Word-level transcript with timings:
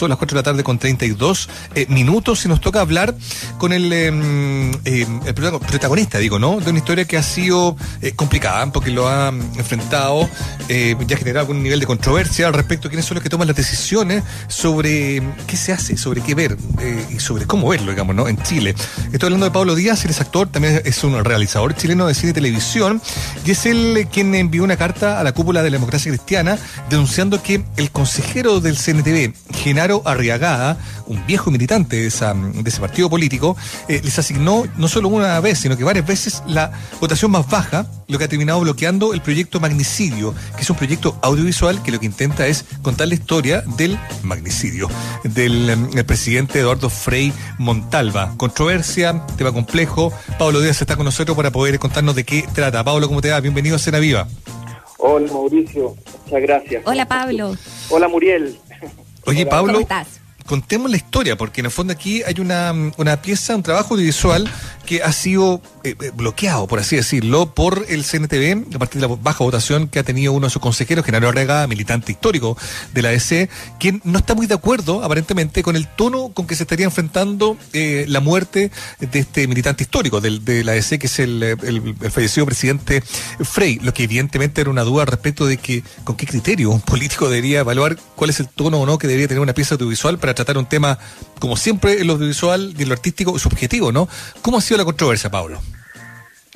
Son 0.00 0.08
las 0.08 0.16
4 0.16 0.34
de 0.34 0.38
la 0.38 0.42
tarde 0.42 0.64
con 0.64 0.78
32 0.78 1.50
eh, 1.74 1.84
minutos 1.90 2.46
y 2.46 2.48
nos 2.48 2.62
toca 2.62 2.80
hablar 2.80 3.14
con 3.58 3.70
el, 3.74 3.92
em, 3.92 4.72
em, 4.86 5.20
protagonista, 5.66 6.16
digo, 6.16 6.38
¿no? 6.38 6.58
De 6.58 6.70
una 6.70 6.78
historia 6.78 7.04
que 7.04 7.18
ha 7.18 7.22
sido 7.22 7.76
eh, 8.00 8.12
complicada 8.12 8.72
porque 8.72 8.92
lo 8.92 9.08
ha 9.08 9.28
enfrentado, 9.28 10.26
eh, 10.70 10.96
ya 11.06 11.16
ha 11.16 11.18
generado 11.18 11.40
algún 11.40 11.62
nivel 11.62 11.80
de 11.80 11.86
controversia 11.86 12.46
al 12.46 12.54
respecto 12.54 12.88
de 12.88 12.92
quiénes 12.92 13.04
son 13.04 13.16
los 13.16 13.22
que 13.22 13.28
toman 13.28 13.46
las 13.46 13.58
decisiones 13.58 14.24
sobre 14.48 15.16
em, 15.16 15.32
qué 15.46 15.58
se 15.58 15.70
hace, 15.70 15.98
sobre 15.98 16.22
qué 16.22 16.34
ver 16.34 16.56
y 17.14 17.20
sobre 17.20 17.44
cómo 17.44 17.68
verlo, 17.68 17.90
digamos, 17.90 18.16
¿no? 18.16 18.26
En 18.26 18.42
Chile. 18.42 18.74
Estoy 19.12 19.26
hablando 19.26 19.44
de 19.44 19.52
Pablo 19.52 19.74
Díaz, 19.74 20.02
él 20.06 20.12
es 20.12 20.20
actor, 20.22 20.48
también 20.48 20.80
es 20.82 21.04
un 21.04 21.22
realizador 21.22 21.76
chileno 21.76 22.06
de 22.06 22.14
cine 22.14 22.30
y 22.30 22.32
televisión 22.32 23.02
y 23.44 23.50
es 23.50 23.66
él 23.66 24.08
quien 24.10 24.34
envió 24.34 24.64
una 24.64 24.78
carta 24.78 25.20
a 25.20 25.24
la 25.24 25.32
cúpula 25.32 25.62
de 25.62 25.68
la 25.68 25.76
democracia 25.76 26.10
cristiana 26.10 26.56
denunciando 26.88 27.42
que 27.42 27.62
el 27.76 27.90
consejero 27.90 28.60
del 28.60 28.78
CNTV, 28.78 29.34
Genaro 29.62 30.00
Arriagada, 30.06 30.78
un 31.06 31.24
viejo 31.26 31.50
militante 31.50 31.96
de, 31.96 32.06
ese 32.06 32.80
partido 32.80 33.10
político, 33.10 33.58
eh, 33.88 34.00
les 34.02 34.18
asignó 34.18 34.64
no 34.78 34.88
solo 34.88 35.08
una 35.08 35.38
vez, 35.40 35.58
sino 35.58 35.76
que 35.76 35.84
varias 35.84 36.06
veces 36.06 36.42
la 36.46 36.72
votación 36.98 37.30
más 37.30 37.46
baja, 37.48 37.86
lo 38.08 38.16
que 38.16 38.24
ha 38.24 38.28
terminado 38.28 38.60
bloqueando 38.60 39.12
el 39.12 39.20
proyecto 39.20 39.60
Magnicidio, 39.60 40.34
que 40.56 40.62
es 40.62 40.70
un 40.70 40.76
proyecto 40.76 41.18
audiovisual 41.20 41.82
que 41.82 41.90
lo 41.90 42.00
que 42.00 42.06
intenta 42.06 42.46
es 42.46 42.64
contar 42.80 43.08
la 43.08 43.14
historia 43.14 43.62
del 43.76 43.98
magnicidio 44.22 44.88
del 45.24 45.68
em, 45.68 45.90
presidente 46.06 46.60
Eduardo 46.60 46.88
Frei 46.88 47.30
Montalva. 47.58 48.32
Controversia, 48.38 49.26
tema 49.36 49.52
complejo. 49.52 50.10
Pablo 50.38 50.60
Díaz 50.62 50.80
está 50.80 50.96
con 50.96 51.04
nosotros 51.04 51.36
para 51.36 51.50
poder 51.50 51.78
contarnos 51.78 52.14
de 52.14 52.24
qué 52.24 52.46
trata. 52.54 52.82
Pablo, 52.82 53.08
¿cómo 53.08 53.20
te 53.20 53.30
va? 53.30 53.40
Bienvenido 53.40 53.76
a 53.76 53.78
Cena 53.78 53.98
Viva. 53.98 54.26
Hola 54.96 55.30
Mauricio, 55.32 55.96
muchas 56.24 56.42
gracias. 56.42 56.82
Hola 56.86 57.06
Pablo. 57.06 57.54
Hola 57.90 58.08
Muriel. 58.08 58.58
Oye 59.30 59.46
Pablo, 59.46 59.74
¿cómo 59.74 59.80
estás? 59.82 60.19
Contemos 60.50 60.90
la 60.90 60.96
historia, 60.96 61.36
porque 61.36 61.60
en 61.60 61.66
el 61.66 61.70
fondo 61.70 61.92
aquí 61.92 62.24
hay 62.24 62.40
una, 62.40 62.74
una 62.96 63.22
pieza, 63.22 63.54
un 63.54 63.62
trabajo 63.62 63.94
audiovisual 63.94 64.50
que 64.84 65.00
ha 65.00 65.12
sido 65.12 65.62
eh, 65.84 65.94
eh, 66.00 66.10
bloqueado, 66.12 66.66
por 66.66 66.80
así 66.80 66.96
decirlo, 66.96 67.54
por 67.54 67.86
el 67.88 68.04
CNTV, 68.04 68.74
a 68.74 68.78
partir 68.80 69.00
de 69.00 69.06
la 69.06 69.14
baja 69.14 69.44
votación 69.44 69.86
que 69.86 70.00
ha 70.00 70.02
tenido 70.02 70.32
uno 70.32 70.48
de 70.48 70.50
sus 70.50 70.60
consejeros, 70.60 71.04
Genaro 71.04 71.28
Arrega, 71.28 71.64
militante 71.68 72.10
histórico 72.10 72.58
de 72.92 73.00
la 73.00 73.12
EC, 73.12 73.48
quien 73.78 74.00
no 74.02 74.18
está 74.18 74.34
muy 74.34 74.48
de 74.48 74.54
acuerdo, 74.54 75.04
aparentemente, 75.04 75.62
con 75.62 75.76
el 75.76 75.86
tono 75.86 76.30
con 76.34 76.48
que 76.48 76.56
se 76.56 76.64
estaría 76.64 76.86
enfrentando 76.86 77.56
eh, 77.72 78.04
la 78.08 78.18
muerte 78.18 78.72
de 78.98 79.20
este 79.20 79.46
militante 79.46 79.84
histórico 79.84 80.20
del, 80.20 80.44
de 80.44 80.64
la 80.64 80.74
EC, 80.74 80.98
que 80.98 81.06
es 81.06 81.20
el, 81.20 81.44
el, 81.44 81.94
fallecido 82.10 82.44
presidente 82.46 83.04
Frey, 83.44 83.78
lo 83.80 83.94
que 83.94 84.02
evidentemente 84.02 84.60
era 84.60 84.70
una 84.70 84.82
duda 84.82 85.04
respecto 85.04 85.46
de 85.46 85.58
que 85.58 85.84
con 86.02 86.16
qué 86.16 86.26
criterio 86.26 86.70
un 86.70 86.80
político 86.80 87.28
debería 87.28 87.60
evaluar 87.60 87.96
cuál 88.16 88.30
es 88.30 88.40
el 88.40 88.48
tono 88.48 88.80
o 88.80 88.86
no 88.86 88.98
que 88.98 89.06
debería 89.06 89.28
tener 89.28 89.40
una 89.40 89.54
pieza 89.54 89.76
audiovisual 89.76 90.18
para 90.18 90.34
tratar 90.44 90.58
un 90.58 90.66
tema, 90.66 90.98
como 91.38 91.56
siempre, 91.56 92.00
en 92.00 92.06
lo 92.06 92.14
audiovisual 92.14 92.74
y 92.76 92.82
en 92.82 92.88
lo 92.88 92.94
artístico 92.94 93.38
subjetivo, 93.38 93.92
¿no? 93.92 94.08
¿Cómo 94.42 94.58
ha 94.58 94.60
sido 94.60 94.78
la 94.78 94.84
controversia, 94.84 95.30
Pablo? 95.30 95.60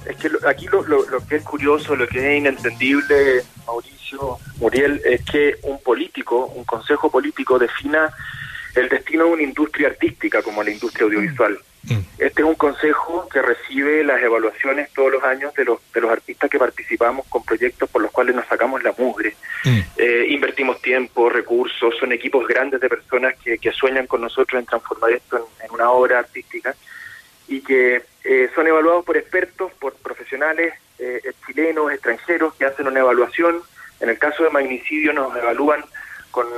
Es 0.07 0.17
que 0.17 0.31
aquí 0.47 0.67
lo, 0.67 1.07
que 1.29 1.37
es 1.37 1.43
curioso, 1.43 1.95
lo 1.97 2.07
que 2.07 2.19
es 2.19 2.39
inentendible, 2.39 3.43
Mauricio, 3.67 4.39
Muriel, 4.59 5.01
es 5.05 5.23
que 5.25 5.57
un 5.63 5.81
político, 5.83 6.47
un 6.47 6.65
consejo 6.65 7.11
político 7.11 7.59
defina 7.59 8.13
el 8.75 8.89
destino 8.89 9.25
de 9.25 9.31
una 9.31 9.43
industria 9.43 9.89
artística 9.89 10.43
como 10.43 10.63
la 10.63 10.71
industria 10.71 11.05
audiovisual. 11.05 11.59
Este 12.19 12.43
es 12.43 12.49
un 12.49 12.55
consejo 12.55 13.29
que 13.29 13.43
recibe 13.43 14.03
las 14.05 14.23
evaluaciones 14.23 14.91
todos 14.93 15.13
los 15.13 15.23
años 15.25 15.53
de 15.55 15.65
los, 15.65 15.79
de 15.93 16.01
los 16.01 16.11
artistas 16.11 16.49
que 16.49 16.59
participamos 16.59 17.27
con 17.29 17.45
proyectos 17.45 17.89
por 17.91 18.03
los 18.03 18.11
cuales 18.11 18.35
nos 18.35 18.47
sacamos 18.47 18.83
la 18.83 18.95
mugre. 18.97 19.35
Mm. 19.65 19.81
Eh, 19.97 20.27
invertimos 20.31 20.81
tiempo, 20.81 21.29
recursos, 21.29 21.95
son 21.99 22.13
equipos 22.13 22.47
grandes 22.47 22.81
de 22.81 22.89
personas 22.89 23.35
que, 23.43 23.59
que 23.59 23.73
sueñan 23.73 24.07
con 24.07 24.21
nosotros 24.21 24.59
en 24.59 24.67
transformar 24.67 25.13
esto 25.13 25.49
en, 25.63 25.71
una 25.71 25.91
obra 25.91 26.21
artística 26.21 26.75
y 27.49 27.61
que 27.61 28.03
eh, 28.25 28.51
son 28.55 28.67
evaluados 28.67 29.05
por 29.05 29.17
expertos, 29.17 29.73
por 29.75 29.95
profesionales 29.95 30.75
eh, 30.99 31.21
chilenos, 31.47 31.93
extranjeros, 31.93 32.55
que 32.55 32.65
hacen 32.65 32.87
una 32.87 33.01
evaluación. 33.01 33.61
En 34.01 34.09
el 34.09 34.19
caso 34.19 34.45
de 34.45 34.51
magnicidio 34.51 35.13
nos 35.13 35.37
evalúan 35.37 35.85
con 36.35 36.49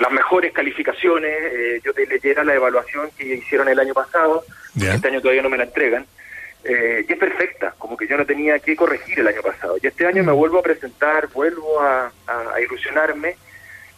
las 0.00 0.12
mejores 0.12 0.52
calificaciones. 0.52 1.32
Eh, 1.52 1.80
yo 1.84 1.92
te 1.92 2.06
leyera 2.06 2.44
la 2.44 2.54
evaluación 2.54 3.10
que 3.18 3.34
hicieron 3.34 3.68
el 3.68 3.80
año 3.80 3.92
pasado, 3.92 4.44
este 4.76 5.08
año 5.08 5.20
todavía 5.20 5.42
no 5.42 5.50
me 5.50 5.58
la 5.58 5.64
entregan, 5.64 6.06
eh, 6.62 7.04
y 7.08 7.12
es 7.12 7.18
perfecta, 7.18 7.74
como 7.76 7.96
que 7.96 8.06
yo 8.06 8.16
no 8.16 8.24
tenía 8.24 8.60
que 8.60 8.76
corregir 8.76 9.18
el 9.18 9.26
año 9.26 9.42
pasado. 9.42 9.78
Y 9.82 9.86
este 9.88 10.06
año 10.06 10.22
me 10.22 10.32
mm. 10.32 10.36
vuelvo 10.36 10.58
a 10.60 10.62
presentar, 10.62 11.26
vuelvo 11.32 11.80
a, 11.80 12.12
ilusionarme. 12.62 13.34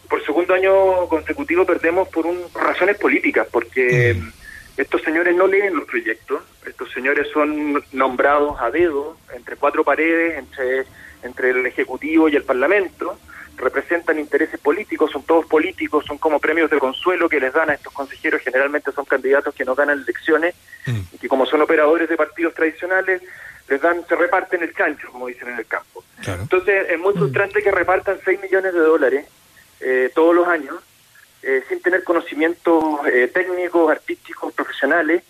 Por 0.08 0.24
segundo 0.24 0.54
año 0.54 1.06
consecutivo 1.08 1.66
perdemos 1.66 2.08
por 2.08 2.24
un, 2.24 2.40
razones 2.54 2.96
políticas, 2.96 3.46
porque 3.52 4.14
mm. 4.14 4.80
estos 4.80 5.02
señores 5.02 5.36
no 5.36 5.46
leen 5.46 5.76
los 5.76 5.84
proyectos, 5.84 6.42
estos 6.64 6.90
señores 6.92 7.28
son 7.34 7.84
nombrados 7.92 8.58
a 8.62 8.70
dedo 8.70 9.18
entre 9.34 9.56
cuatro 9.56 9.84
paredes, 9.84 10.38
entre, 10.38 10.86
entre 11.22 11.50
el 11.50 11.66
Ejecutivo 11.66 12.30
y 12.30 12.36
el 12.36 12.44
Parlamento 12.44 13.18
representan 13.58 14.18
intereses 14.18 14.58
políticos, 14.60 15.10
son 15.10 15.22
todos 15.24 15.46
políticos, 15.46 16.04
son 16.06 16.18
como 16.18 16.38
premios 16.38 16.70
de 16.70 16.78
consuelo 16.78 17.28
que 17.28 17.40
les 17.40 17.52
dan 17.52 17.70
a 17.70 17.74
estos 17.74 17.92
consejeros, 17.92 18.40
generalmente 18.42 18.92
son 18.92 19.04
candidatos 19.04 19.54
que 19.54 19.64
no 19.64 19.74
ganan 19.74 20.00
elecciones 20.00 20.54
mm. 20.86 21.00
y 21.12 21.18
que 21.18 21.28
como 21.28 21.46
son 21.46 21.60
operadores 21.60 22.08
de 22.08 22.16
partidos 22.16 22.54
tradicionales, 22.54 23.22
les 23.68 23.80
dan, 23.80 24.06
se 24.06 24.16
reparten 24.16 24.62
el 24.62 24.74
chancho, 24.74 25.10
como 25.12 25.26
dicen 25.26 25.48
en 25.48 25.58
el 25.58 25.66
campo. 25.66 26.02
Entonces 26.26 26.86
es 26.88 26.98
muy 26.98 27.14
mm. 27.14 27.18
frustrante 27.18 27.62
que 27.62 27.70
repartan 27.70 28.18
6 28.24 28.40
millones 28.40 28.72
de 28.72 28.80
dólares 28.80 29.26
eh, 29.80 30.10
todos 30.14 30.34
los 30.34 30.48
años, 30.48 30.76
eh, 31.42 31.62
sin 31.68 31.80
tener 31.80 32.02
conocimientos 32.02 33.06
eh, 33.06 33.30
técnicos, 33.32 33.90
artísticos, 33.90 34.52
profesionales, 34.52 35.22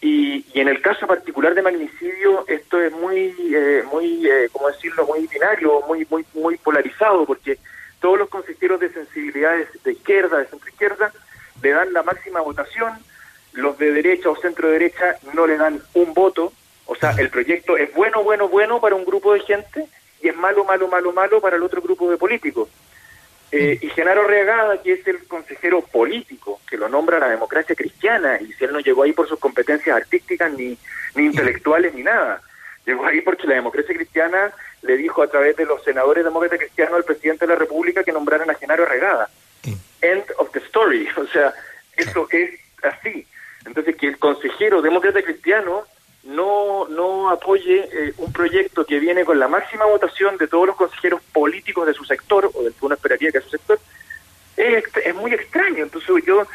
y, 0.00 0.46
y, 0.54 0.60
en 0.60 0.68
el 0.68 0.80
caso 0.80 1.08
particular 1.08 1.54
de 1.56 1.62
magnicidio, 1.62 2.44
es 2.80 2.92
muy, 2.92 3.34
eh, 3.54 3.82
muy, 3.90 4.26
eh, 4.28 4.48
¿cómo 4.52 4.68
decirlo?, 4.68 5.06
muy 5.06 5.26
binario, 5.26 5.82
muy, 5.86 6.06
muy, 6.10 6.24
muy 6.34 6.56
polarizado, 6.56 7.24
porque 7.24 7.58
todos 8.00 8.18
los 8.18 8.28
consejeros 8.28 8.80
de 8.80 8.90
sensibilidades 8.90 9.68
de 9.82 9.92
izquierda, 9.92 10.38
de 10.38 10.46
centro 10.46 10.68
izquierda, 10.68 11.12
le 11.62 11.70
dan 11.70 11.92
la 11.92 12.02
máxima 12.02 12.40
votación, 12.40 12.92
los 13.52 13.78
de 13.78 13.92
derecha 13.92 14.30
o 14.30 14.36
centro 14.36 14.70
derecha 14.70 15.16
no 15.34 15.46
le 15.46 15.56
dan 15.56 15.82
un 15.94 16.14
voto, 16.14 16.52
o 16.86 16.94
sea, 16.94 17.10
el 17.18 17.28
proyecto 17.28 17.76
es 17.76 17.92
bueno, 17.94 18.22
bueno, 18.22 18.48
bueno 18.48 18.80
para 18.80 18.94
un 18.94 19.04
grupo 19.04 19.34
de 19.34 19.40
gente 19.40 19.86
y 20.22 20.28
es 20.28 20.36
malo, 20.36 20.64
malo, 20.64 20.88
malo, 20.88 21.12
malo 21.12 21.40
para 21.40 21.56
el 21.56 21.62
otro 21.62 21.82
grupo 21.82 22.10
de 22.10 22.16
políticos. 22.16 22.68
Eh, 23.50 23.78
y 23.80 23.88
Genaro 23.90 24.24
Reagada, 24.26 24.82
que 24.82 24.92
es 24.92 25.06
el 25.06 25.26
consejero 25.26 25.80
político, 25.80 26.60
que 26.68 26.76
lo 26.76 26.88
nombra 26.88 27.18
la 27.18 27.30
democracia 27.30 27.74
cristiana, 27.74 28.38
y 28.40 28.52
si 28.52 28.64
él 28.64 28.72
no 28.72 28.80
llegó 28.80 29.02
ahí 29.02 29.12
por 29.12 29.26
sus 29.26 29.38
competencias 29.38 29.96
artísticas, 29.96 30.52
ni, 30.52 30.76
ni 31.14 31.24
intelectuales, 31.24 31.94
ni 31.94 32.02
nada. 32.02 32.42
Llegó 32.86 33.06
ahí 33.06 33.20
porque 33.20 33.46
la 33.46 33.54
democracia 33.54 33.94
cristiana 33.94 34.52
le 34.82 34.96
dijo 34.96 35.22
a 35.22 35.28
través 35.28 35.56
de 35.56 35.66
los 35.66 35.82
senadores 35.84 36.24
demócratas 36.24 36.58
cristianos 36.58 36.94
al 36.94 37.04
presidente 37.04 37.46
de 37.46 37.52
la 37.52 37.58
República 37.58 38.04
que 38.04 38.12
nombraran 38.12 38.50
a 38.50 38.54
Genaro 38.54 38.86
Regada. 38.86 39.28
End 40.00 40.24
of 40.38 40.50
the 40.52 40.60
story. 40.60 41.08
O 41.16 41.26
sea, 41.26 41.52
eso 41.96 42.26
es 42.30 42.60
así. 42.82 43.26
Entonces, 43.66 43.96
que 43.96 44.06
el 44.06 44.18
consejero 44.18 44.80
demócrata 44.80 45.22
cristiano 45.22 45.84
no, 46.24 46.86
no 46.88 47.30
apoye 47.30 47.88
eh, 47.92 48.12
un 48.18 48.32
proyecto 48.32 48.84
que 48.84 48.98
viene 48.98 49.24
con 49.24 49.38
la 49.38 49.48
máxima 49.48 49.84
votación 49.86 50.36
de 50.36 50.46
todos 50.46 50.66
los 50.66 50.76
consejeros 50.76 51.20
políticos 51.32 51.86
de 51.86 51.94
su 51.94 52.04
sector, 52.04 52.50
o 52.54 52.62
del 52.62 52.74
que 52.74 52.86
uno 52.86 52.94
esperaría 52.94 53.32
que 53.32 53.40
su 53.40 53.50
sector, 53.50 53.78
es, 54.56 54.84
es 55.04 55.14
muy 55.14 55.32
extraño. 55.32 55.84
Entonces 55.84 56.24
yo, 56.26 56.46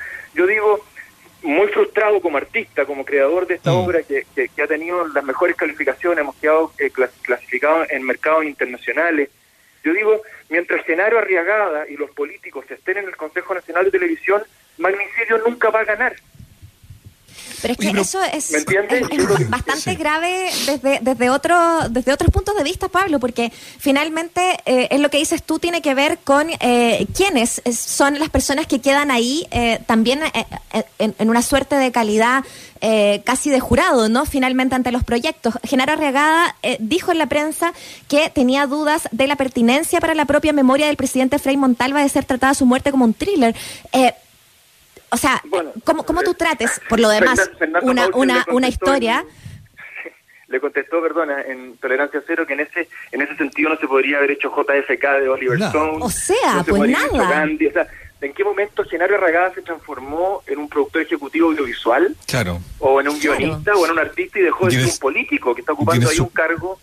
muy 2.03 2.19
frustrado 2.19 2.21
como 2.21 2.37
artista, 2.37 2.85
como 2.85 3.05
creador 3.05 3.47
de 3.47 3.55
esta 3.55 3.71
mm. 3.71 3.75
obra 3.75 4.03
que, 4.03 4.25
que, 4.35 4.61
ha 4.61 4.67
tenido 4.67 5.07
las 5.07 5.23
mejores 5.23 5.55
calificaciones, 5.55 6.19
hemos 6.19 6.35
quedado 6.35 6.71
eh, 6.77 6.91
clasificados 7.21 7.89
en 7.91 8.03
mercados 8.03 8.45
internacionales. 8.45 9.29
Yo 9.83 9.93
digo, 9.93 10.21
mientras 10.49 10.85
Genaro 10.85 11.19
Arriagada 11.19 11.87
y 11.87 11.95
los 11.97 12.11
políticos 12.11 12.65
estén 12.69 12.97
en 12.97 13.05
el 13.05 13.15
Consejo 13.15 13.53
Nacional 13.53 13.85
de 13.85 13.91
Televisión, 13.91 14.43
Magnicidio 14.77 15.37
nunca 15.39 15.69
va 15.69 15.81
a 15.81 15.85
ganar. 15.85 16.15
Pero 17.63 17.75
es 17.75 17.79
que 17.79 18.01
eso 18.01 18.19
es, 18.21 18.65
bastante 19.47 19.95
grave 19.95 20.49
desde, 20.65 20.99
desde, 21.01 21.29
otro, 21.29 21.55
desde 21.89 22.11
otros 22.11 22.29
puntos 22.29 22.57
de 22.57 22.63
vista, 22.63 22.89
Pablo, 22.89 23.21
porque 23.21 23.53
finalmente 23.79 24.59
eh, 24.65 24.89
es 24.91 24.99
lo 24.99 25.09
que 25.09 25.17
dices 25.17 25.43
tú, 25.43 25.59
tiene 25.59 25.81
que 25.81 25.93
ver 25.93 26.19
con 26.25 26.47
eh, 26.59 27.07
quiénes 27.15 27.61
son 27.73 28.19
las 28.19 28.29
personas 28.29 28.67
que 28.67 28.81
quedan 28.81 29.11
ahí 29.11 29.47
eh, 29.51 29.79
también 29.85 30.19
en, 30.99 31.29
una 31.29 31.41
suerte 31.41 31.77
de 31.77 31.93
calidad 31.93 32.43
casi 33.23 33.49
de 33.49 33.61
jurado, 33.61 34.09
¿no? 34.09 34.25
Finalmente 34.25 34.75
ante 34.75 34.91
los 34.91 35.05
proyectos. 35.05 35.53
Genaro 35.63 35.93
Arriagada 35.93 36.57
dijo 36.79 37.13
en 37.13 37.17
la 37.17 37.27
prensa 37.27 37.71
que 38.09 38.29
tenía 38.29 38.67
dudas 38.67 39.07
de 39.11 39.25
la 39.27 39.37
pertinencia 39.37 40.01
para 40.01 40.13
la 40.15 40.25
propia 40.25 40.51
memoria 40.51 40.87
del 40.87 40.97
presidente 40.97 41.39
Frei 41.39 41.55
Montalva 41.55 42.01
de 42.01 42.09
ser 42.09 42.25
tratada 42.25 42.53
su 42.53 42.65
muerte 42.65 42.91
como 42.91 43.05
un 43.05 43.13
thriller. 43.13 43.55
O 45.13 45.17
sea, 45.17 45.39
¿cómo, 45.83 46.03
¿cómo, 46.03 46.23
tú 46.23 46.31
eh, 46.31 46.35
trates, 46.35 46.81
por 46.89 46.99
lo 46.99 47.07
demás, 47.07 47.51
una, 47.83 48.07
una, 48.15 48.43
una 48.49 48.67
historia? 48.67 49.23
le 50.47 50.59
contestó, 50.59 51.03
perdona, 51.03 51.39
en 51.43 51.77
Tolerancia 51.77 52.23
Cero, 52.25 52.47
que 52.47 52.53
en 52.53 52.61
ese 52.61 52.89
en 53.11 53.21
ese 53.21 53.35
sentido 53.35 53.69
no 53.69 53.77
se 53.77 53.87
podría 53.87 54.17
haber 54.17 54.31
hecho 54.31 54.49
JFK 54.49 55.21
de 55.21 55.29
Oliver 55.29 55.61
Stone. 55.61 55.99
O 56.01 56.09
sea, 56.09 56.63
pues 56.67 56.89
nada. 56.89 57.45
o 57.45 57.71
sea, 57.71 57.87
¿En 58.21 58.33
qué 58.33 58.43
momento 58.43 58.85
Genaro 58.85 59.15
Arragada 59.15 59.53
se 59.53 59.61
transformó 59.61 60.41
en 60.47 60.57
un 60.57 60.69
productor 60.69 61.01
ejecutivo 61.01 61.49
audiovisual? 61.49 62.15
Claro. 62.25 62.59
O 62.79 62.99
en 62.99 63.09
un 63.09 63.19
guionista 63.19 63.75
o 63.75 63.85
en 63.85 63.91
un 63.91 63.99
artista 63.99 64.39
y 64.39 64.43
dejó 64.43 64.65
de 64.65 64.71
ser 64.71 64.85
un 64.85 64.97
político 64.97 65.53
que 65.53 65.61
está 65.61 65.73
ocupando 65.73 66.09
ahí 66.09 66.19
un 66.19 66.29
cargo 66.29 66.79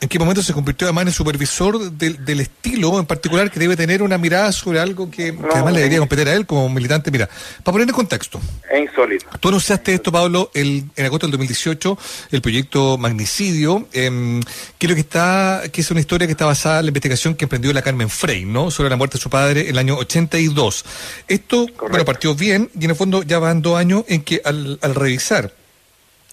¿En 0.00 0.08
qué 0.08 0.18
momento 0.18 0.42
se 0.42 0.52
convirtió 0.52 0.86
además 0.86 1.06
en 1.06 1.12
supervisor 1.12 1.90
del, 1.90 2.40
estilo 2.40 2.98
en 2.98 3.06
particular 3.06 3.50
que 3.50 3.58
debe 3.58 3.76
tener 3.76 4.02
una 4.02 4.16
mirada 4.16 4.52
sobre 4.52 4.78
algo 4.78 5.10
que, 5.10 5.36
además 5.52 5.72
le 5.72 5.80
debería 5.80 5.98
competir 5.98 6.28
a 6.28 6.34
él 6.34 6.46
como 6.46 6.68
militante? 6.68 7.10
Mira, 7.10 7.28
para 7.62 7.72
poner 7.72 7.88
en 7.88 7.94
contexto. 7.94 8.40
Es 8.70 8.82
insólito. 8.82 9.26
Tú 9.40 9.48
anunciaste 9.48 9.94
esto, 9.94 10.12
Pablo, 10.12 10.50
el, 10.54 10.84
en 10.94 11.06
agosto 11.06 11.26
del 11.26 11.32
2018, 11.32 11.98
el 12.32 12.42
proyecto 12.42 12.96
Magnicidio, 12.96 13.88
eh, 13.92 14.40
que, 14.78 14.86
que, 14.86 15.00
está, 15.00 15.62
que 15.72 15.80
es 15.80 15.90
una 15.90 16.00
historia 16.00 16.26
que 16.26 16.32
está 16.32 16.46
basada 16.46 16.78
en 16.78 16.86
la 16.86 16.90
investigación 16.90 17.34
que 17.34 17.44
emprendió 17.44 17.72
la 17.72 17.82
Carmen 17.82 18.10
Frey, 18.10 18.44
¿no? 18.44 18.70
Sobre 18.70 18.90
la 18.90 18.96
muerte 18.96 19.18
de 19.18 19.22
su 19.22 19.30
padre 19.30 19.62
en 19.62 19.68
el 19.68 19.78
año 19.78 19.96
82. 19.96 20.84
Esto, 21.28 21.66
bueno, 21.88 22.04
partió 22.04 22.34
bien 22.34 22.70
y 22.78 22.84
en 22.84 22.90
el 22.90 22.96
fondo 22.96 23.22
ya 23.22 23.38
van 23.38 23.62
dos 23.62 23.78
años 23.78 24.04
en 24.08 24.22
que 24.22 24.40
al, 24.44 24.78
al 24.82 24.94
revisar 24.94 25.52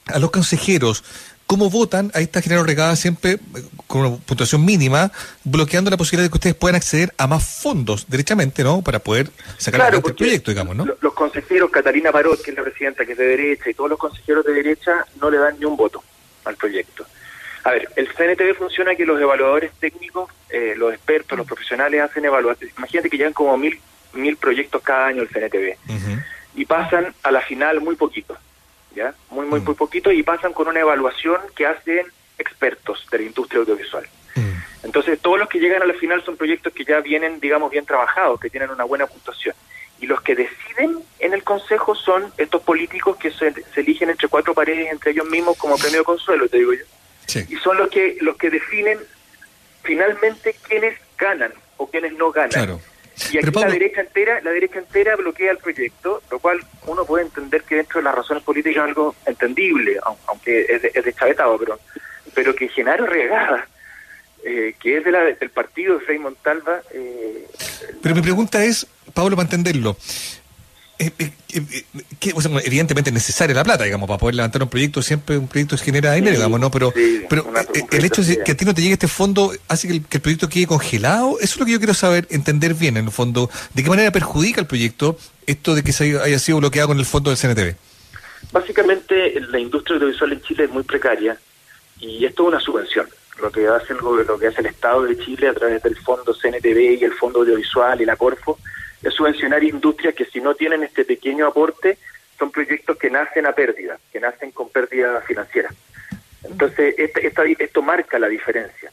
a 0.08 0.20
los 0.20 0.32
consejeros 0.32 1.04
cómo 1.52 1.70
votan, 1.70 2.12
ahí 2.14 2.24
está 2.24 2.42
Genaro 2.42 2.64
Regada 2.64 2.96
siempre 2.96 3.32
eh, 3.32 3.40
con 3.86 4.06
una 4.06 4.16
puntuación 4.16 4.64
mínima, 4.64 5.12
bloqueando 5.44 5.92
la 5.92 5.98
posibilidad 5.98 6.24
de 6.24 6.30
que 6.30 6.38
ustedes 6.38 6.56
puedan 6.56 6.78
acceder 6.78 7.14
a 7.18 7.28
más 7.28 7.46
fondos, 7.46 8.06
derechamente, 8.08 8.64
¿no? 8.64 8.82
Para 8.82 9.00
poder 9.00 9.30
sacar 9.58 9.82
adelante 9.82 10.12
el 10.12 10.16
proyecto, 10.16 10.52
digamos, 10.52 10.78
¿no? 10.78 10.86
Los 11.02 11.14
consejeros, 11.14 11.70
Catalina 11.70 12.10
Parot, 12.10 12.42
que 12.42 12.52
es 12.52 12.58
la 12.58 12.64
presidenta, 12.64 13.06
que 13.06 13.12
es 13.12 13.18
de 13.18 13.26
derecha, 13.26 13.70
y 13.70 13.74
todos 13.74 13.90
los 13.90 14.00
consejeros 14.00 14.46
de 14.46 14.54
derecha 14.54 15.06
no 15.20 15.30
le 15.30 15.40
dan 15.40 15.60
ni 15.60 15.66
un 15.66 15.76
voto 15.76 16.02
al 16.46 16.56
proyecto. 16.56 17.06
A 17.66 17.72
ver, 17.72 17.90
el 17.98 18.08
CNTV 18.08 18.56
funciona 18.56 18.96
que 18.96 19.06
los 19.06 19.20
evaluadores 19.20 19.74
técnicos, 19.78 20.32
eh, 20.50 20.74
los 20.78 20.94
expertos, 20.94 21.38
los 21.38 21.46
profesionales 21.46 22.02
hacen 22.02 22.24
evaluaciones. 22.24 22.78
Imagínate 22.78 23.10
que 23.10 23.18
llegan 23.18 23.34
como 23.34 23.58
mil, 23.58 23.78
mil 24.14 24.38
proyectos 24.38 24.82
cada 24.84 25.08
año 25.08 25.22
el 25.22 25.28
CNTV. 25.28 25.76
Y 26.56 26.64
pasan 26.64 27.14
a 27.24 27.32
la 27.32 27.42
final 27.42 27.82
muy 27.82 27.98
poquito. 27.98 28.38
¿Ya? 28.96 29.14
Muy, 29.30 29.46
muy, 29.46 29.60
mm. 29.60 29.66
muy 29.66 29.76
poquito 29.76 30.12
y 30.12 30.24
pasan 30.24 30.54
con 30.54 30.68
una 30.68 30.80
evaluación 30.80 31.40
que 31.56 31.66
hacen 31.66 32.06
expertos 32.38 33.06
de 33.12 33.18
la 33.20 33.24
industria 33.24 33.62
audiovisual. 33.62 34.06
Mm. 34.36 34.86
Entonces, 34.86 35.20
todos 35.20 35.40
los 35.40 35.48
que 35.48 35.60
llegan 35.60 35.82
a 35.82 35.86
la 35.86 35.94
final 35.94 36.24
son 36.24 36.38
proyectos 36.38 36.74
que 36.74 36.84
ya 36.84 37.00
vienen, 37.00 37.40
digamos, 37.40 37.72
bien 37.72 37.86
trabajados, 37.86 38.40
que 38.40 38.50
tienen 38.50 38.70
una 38.70 38.84
buena 38.84 39.08
puntuación. 39.08 39.56
Y 40.00 40.08
los 40.08 40.22
que 40.22 40.36
deciden 40.36 40.98
en 41.20 41.34
el 41.34 41.44
Consejo 41.44 41.94
son 41.94 42.34
estos 42.38 42.62
políticos 42.64 43.18
que 43.18 43.32
se, 43.32 43.54
eligen 43.76 44.10
entre 44.10 44.28
cuatro 44.28 44.56
paredes, 44.56 44.92
entre 44.92 45.12
ellos 45.12 45.28
mismos, 45.30 45.58
como 45.58 45.78
premio 45.78 46.04
consuelo, 46.04 46.50
te 46.50 46.58
digo 46.58 46.74
yo. 46.74 46.84
Y 47.48 47.56
son 47.58 47.78
los 47.78 47.90
que, 47.90 48.18
los 48.22 48.36
que 48.36 48.50
definen 48.50 48.98
finalmente 49.84 50.56
quiénes 50.68 50.98
ganan 51.18 51.54
o 51.78 51.88
quiénes 51.88 52.14
no 52.14 52.32
ganan. 52.32 52.50
Claro. 52.50 52.82
Y 53.32 53.38
aquí 53.38 53.52
la 53.52 53.68
derecha 53.68 54.02
entera, 54.02 54.42
la 54.42 54.52
derecha 54.52 54.80
entera 54.80 55.16
bloquea 55.16 55.52
el 55.52 55.58
proyecto, 55.58 56.22
lo 56.30 56.40
cual 56.40 56.60
uno 56.88 57.06
puede 57.06 57.26
entender 57.26 57.64
que 57.64 57.76
dentro 57.76 58.00
de 58.00 58.04
las 58.04 58.16
razones 58.16 58.44
políticas 58.44 58.84
es 58.84 58.90
algo 58.90 59.16
entendible, 59.26 59.98
aunque 60.28 60.66
es, 60.68 60.82
de, 60.82 60.92
es 60.94 61.06
deschavetado, 61.06 61.58
pero, 61.58 61.80
pero 62.34 62.56
que 62.56 62.68
Genaro 62.68 63.06
Regada, 63.06 63.68
eh, 64.44 64.76
que 64.80 64.98
es 64.98 65.06
de 65.06 65.12
la, 65.12 65.24
del 65.24 65.50
partido 65.50 65.98
de 65.98 66.06
Frei 66.06 66.20
Montalva... 66.20 66.82
Eh, 66.94 67.48
pero 68.02 68.16
mi 68.16 68.22
pregunta 68.22 68.64
es, 68.64 68.88
Pablo, 69.14 69.36
para 69.36 69.46
entenderlo, 69.46 69.96
eh, 71.02 71.12
eh, 71.18 71.32
eh, 71.54 72.62
evidentemente 72.64 73.10
es 73.10 73.14
necesaria 73.16 73.56
la 73.56 73.64
plata, 73.64 73.86
digamos, 73.86 74.08
para 74.08 74.20
poder 74.20 74.36
levantar 74.36 74.62
un 74.62 74.70
proyecto, 74.70 75.02
siempre 75.02 75.36
un 75.36 75.48
proyecto 75.48 75.76
genera 75.76 76.14
dinero, 76.14 76.36
digamos, 76.36 76.60
¿no? 76.60 76.70
Pero, 76.70 76.94
pero 77.28 77.52
el 77.92 78.06
hecho 78.06 78.22
de 78.22 78.44
que 78.44 78.52
a 78.52 78.56
ti 78.56 78.66
no 78.66 78.76
te 78.76 78.82
llegue 78.82 78.94
este 78.94 79.08
fondo 79.08 79.52
hace 79.68 79.88
que 79.88 79.94
el, 79.96 80.22
proyecto 80.22 80.48
quede 80.48 80.68
congelado, 80.68 81.40
eso 81.40 81.56
es 81.56 81.60
lo 81.60 81.66
que 81.66 81.72
yo 81.72 81.80
quiero 81.80 81.96
saber, 81.96 82.28
entender 82.30 82.76
bien, 82.76 82.98
en 82.98 83.06
el 83.06 83.12
fondo, 83.12 83.50
de 83.74 83.84
qué 83.84 83.90
manera 83.90 84.12
perjudica 84.12 84.62
el 84.62 84.68
proyecto 84.68 85.18
esto 85.48 85.74
de 85.74 85.84
que 85.84 85.92
se 85.92 86.20
haya, 86.20 86.38
sido 86.38 86.60
bloqueado 86.60 86.90
con 86.90 87.00
el 87.00 87.06
fondo 87.06 87.32
del 87.32 87.40
CNTV. 87.40 87.76
Básicamente, 88.52 89.40
la 89.50 89.58
industria 89.58 89.96
audiovisual 89.96 90.34
en 90.34 90.42
Chile 90.44 90.66
es 90.66 90.70
muy 90.70 90.84
precaria 90.84 91.36
y 92.00 92.26
esto 92.26 92.44
es 92.44 92.48
una 92.50 92.60
subvención. 92.60 93.08
Lo 93.42 93.52
que 93.52 93.68
hace 93.68 93.94
el, 93.94 94.00
lo 94.00 94.38
que 94.38 94.48
hace 94.48 94.62
el 94.62 94.68
Estado 94.68 95.02
de 95.04 95.18
Chile 95.18 95.48
a 95.48 95.54
través 95.56 95.82
del 95.82 95.98
fondo 95.98 96.32
CNTV 96.32 97.00
y 97.02 97.04
el 97.04 97.14
fondo 97.14 97.40
audiovisual 97.40 98.00
y 98.02 98.06
la 98.06 98.16
Corfo 98.16 98.60
es 99.02 99.14
subvencionar 99.14 99.64
industrias 99.64 100.14
que 100.14 100.26
si 100.26 100.42
no 100.42 100.56
tienen 100.56 100.84
este 100.84 101.06
pequeño 101.06 101.48
aporte, 101.48 101.98
son 102.38 102.52
proyectos 102.52 102.98
que 102.98 103.10
nacen 103.10 103.46
a 103.46 103.54
pérdida, 103.54 104.00
que 104.12 104.20
nacen 104.20 104.52
con 104.52 104.70
pérdida 104.70 105.22
financiera. 105.22 105.70
Entonces, 106.44 106.96
este, 106.98 107.32
esto 107.60 107.82
marca 107.82 108.18
la 108.18 108.28
diferencia. 108.28 108.92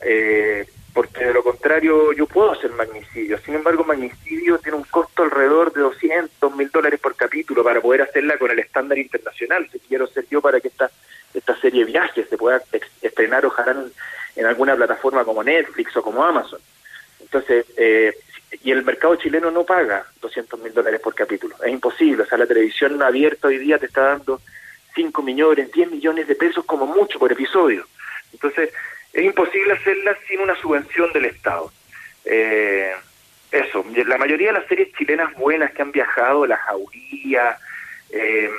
Eh, 0.00 0.66
porque 0.94 1.24
de 1.24 1.34
lo 1.34 1.42
contrario 1.42 2.12
yo 2.12 2.26
puedo 2.26 2.52
hacer 2.52 2.70
magnicidio. 2.70 3.38
Sin 3.40 3.54
embargo, 3.54 3.84
magnicidio 3.84 4.58
tiene 4.58 4.78
un 4.78 4.84
costo 4.84 5.24
alrededor 5.24 5.72
de 5.72 5.80
200 5.80 6.54
mil 6.54 6.70
dólares 6.70 7.00
por 7.00 7.16
capítulo 7.16 7.64
para 7.64 7.80
poder 7.80 8.02
hacerla 8.02 8.38
con 8.38 8.50
el 8.50 8.60
estándar 8.60 8.96
internacional. 8.98 9.68
Si 9.72 9.80
quiero 9.80 10.06
ser 10.06 10.26
yo 10.30 10.40
para 10.40 10.60
que 10.60 10.68
esta, 10.68 10.90
esta 11.34 11.60
serie 11.60 11.84
de 11.84 11.90
viajes 11.90 12.28
se 12.28 12.38
pueda 12.38 12.62
estrenar 13.02 13.44
ojalá 13.44 13.72
en, 13.72 13.92
en, 14.36 14.46
alguna 14.46 14.76
plataforma 14.76 15.24
como 15.24 15.42
Netflix 15.42 15.96
o 15.96 16.02
como 16.02 16.24
Amazon. 16.24 16.60
Entonces, 17.20 17.66
eh, 17.76 18.16
y 18.62 18.70
el 18.70 18.84
mercado 18.84 19.16
chileno 19.16 19.50
no 19.50 19.64
paga 19.64 20.06
200 20.20 20.60
mil 20.60 20.72
dólares 20.72 21.00
por 21.00 21.14
capítulo. 21.14 21.56
Es 21.62 21.72
imposible. 21.72 22.22
O 22.22 22.26
sea, 22.26 22.38
la 22.38 22.46
televisión 22.46 23.02
abierta 23.02 23.48
hoy 23.48 23.58
día 23.58 23.78
te 23.78 23.86
está 23.86 24.02
dando 24.02 24.40
5 24.94 25.22
millones, 25.22 25.72
10 25.72 25.90
millones 25.90 26.28
de 26.28 26.34
pesos 26.34 26.64
como 26.64 26.86
mucho 26.86 27.18
por 27.18 27.32
episodio. 27.32 27.86
Entonces, 28.32 28.70
es 29.12 29.24
imposible 29.24 29.72
hacerla 29.72 30.16
sin 30.28 30.40
una 30.40 30.56
subvención 30.56 31.12
del 31.12 31.26
Estado. 31.26 31.72
Eh, 32.24 32.92
eso, 33.50 33.84
la 34.06 34.18
mayoría 34.18 34.48
de 34.48 34.58
las 34.58 34.66
series 34.66 34.92
chilenas 34.94 35.32
buenas 35.34 35.72
que 35.72 35.82
han 35.82 35.92
viajado, 35.92 36.46
La 36.46 36.56
Jauría, 36.56 37.56
eh, 38.10 38.50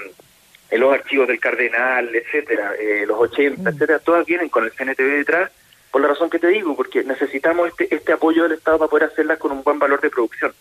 los 0.71 0.93
archivos 0.93 1.27
del 1.27 1.39
Cardenal, 1.39 2.13
etcétera, 2.15 2.73
eh, 2.79 3.05
los 3.05 3.19
80, 3.19 3.61
mm. 3.61 3.73
etcétera, 3.73 3.99
todas 3.99 4.25
vienen 4.25 4.49
con 4.49 4.63
el 4.63 4.71
CNTV 4.71 5.17
detrás 5.17 5.51
por 5.95 6.01
la 6.01 6.09
razón 6.09 6.29
que 6.29 6.39
te 6.39 6.49
digo, 6.49 6.75
porque 6.75 7.05
necesitamos 7.05 7.69
este, 7.69 7.95
este 7.95 8.11
apoyo 8.11 8.43
del 8.43 8.51
Estado 8.51 8.79
para 8.79 8.89
poder 8.89 9.07
hacerlas 9.07 9.39
con 9.39 9.53
un 9.53 9.63
buen 9.63 9.79
valor 9.79 10.01
de 10.01 10.09
producción. 10.09 10.53